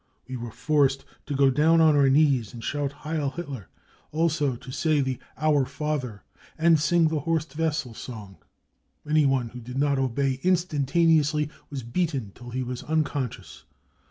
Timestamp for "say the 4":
4.71-5.45